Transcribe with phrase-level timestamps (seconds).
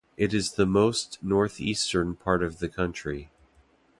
[0.17, 3.29] It is the most north-eastern part of the country.